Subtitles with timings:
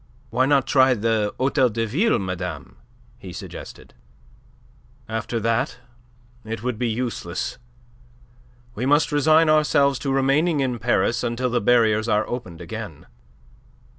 [0.31, 2.75] "Why not try the Hotel de Ville, madame?"
[3.19, 3.93] he suggested.
[5.07, 5.77] "After that?
[6.43, 7.59] It would be useless.
[8.73, 13.05] We must resign ourselves to remaining in Paris until the barriers are opened again."